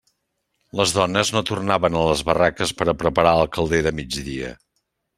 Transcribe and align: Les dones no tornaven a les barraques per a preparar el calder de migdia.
Les 0.79 0.93
dones 0.95 1.31
no 1.35 1.43
tornaven 1.51 1.99
a 2.01 2.07
les 2.13 2.25
barraques 2.31 2.75
per 2.81 2.89
a 2.89 2.99
preparar 3.05 3.39
el 3.45 3.55
calder 3.59 3.87
de 3.91 3.97
migdia. 4.03 4.55